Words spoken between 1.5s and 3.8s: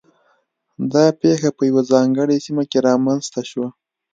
په یوه ځانګړې سیمه کې رامنځته شوه.